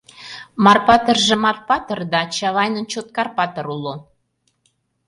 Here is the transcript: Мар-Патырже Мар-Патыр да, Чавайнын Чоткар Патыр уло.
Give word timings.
Мар-Патырже 0.63 1.35
Мар-Патыр 1.43 1.99
да, 2.11 2.21
Чавайнын 2.35 2.85
Чоткар 2.91 3.27
Патыр 3.37 3.65
уло. 3.75 3.93